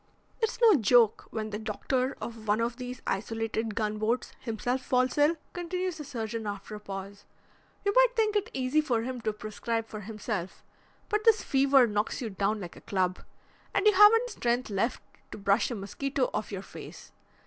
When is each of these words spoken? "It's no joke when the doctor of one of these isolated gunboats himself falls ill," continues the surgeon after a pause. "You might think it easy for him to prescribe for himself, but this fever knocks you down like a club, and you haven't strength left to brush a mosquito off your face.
"It's 0.41 0.59
no 0.59 0.73
joke 0.77 1.27
when 1.29 1.51
the 1.51 1.59
doctor 1.59 2.17
of 2.19 2.47
one 2.47 2.59
of 2.59 2.77
these 2.77 3.03
isolated 3.05 3.75
gunboats 3.75 4.33
himself 4.39 4.81
falls 4.81 5.15
ill," 5.15 5.35
continues 5.53 5.99
the 5.99 6.03
surgeon 6.03 6.47
after 6.47 6.73
a 6.73 6.79
pause. 6.79 7.25
"You 7.85 7.93
might 7.95 8.15
think 8.15 8.35
it 8.35 8.49
easy 8.51 8.81
for 8.81 9.03
him 9.03 9.21
to 9.21 9.31
prescribe 9.31 9.85
for 9.85 9.99
himself, 9.99 10.63
but 11.07 11.23
this 11.23 11.43
fever 11.43 11.85
knocks 11.85 12.19
you 12.19 12.31
down 12.31 12.59
like 12.59 12.75
a 12.75 12.81
club, 12.81 13.19
and 13.75 13.85
you 13.85 13.93
haven't 13.93 14.31
strength 14.31 14.71
left 14.71 15.03
to 15.33 15.37
brush 15.37 15.69
a 15.69 15.75
mosquito 15.75 16.31
off 16.33 16.51
your 16.51 16.63
face. 16.63 17.11